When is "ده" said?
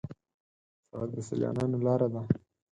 2.13-2.21